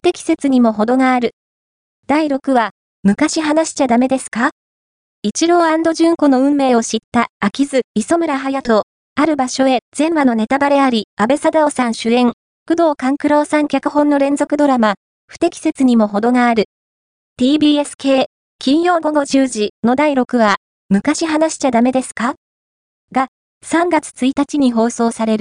[0.00, 1.32] 不適切にも程がある。
[2.06, 2.70] 第6話、
[3.02, 4.48] 昔話しちゃダメですか？
[5.22, 5.60] 一郎
[5.92, 8.82] 純子の運命を知った飽きず、磯村隼人、
[9.14, 12.32] ある場所へ全話のネタバレあり、安倍貞夫さん主演、
[12.66, 14.94] 工藤官九郎さん脚本の連続ドラマ、
[15.26, 16.64] 不適切にも程がある。
[17.38, 18.28] TBS 系、
[18.58, 20.56] 金曜午後10時の第6話、
[20.88, 22.36] 昔話しちゃダメですか？
[23.12, 23.26] が、
[23.66, 25.38] 3月1日に放送される。